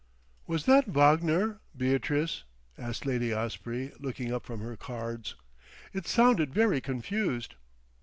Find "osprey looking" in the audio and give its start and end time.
3.35-4.33